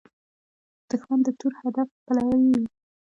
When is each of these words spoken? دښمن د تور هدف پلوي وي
دښمن 0.89 1.19
د 1.25 1.27
تور 1.39 1.53
هدف 1.61 1.89
پلوي 2.05 2.39
وي 2.49 2.63